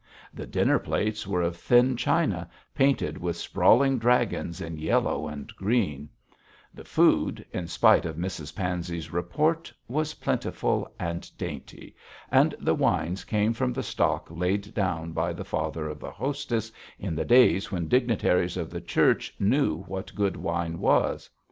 [0.33, 6.09] The dinner plates were of thin china, painted with sprawling dragons in yellow and green;
[6.73, 11.95] the food, in spite of Mrs Pansey's report, was plentiful and dainty,
[12.31, 16.71] and the wines came from the stock laid down by the father of the hostess
[16.97, 21.29] in the days when dignitaries of the Church knew what good wine was.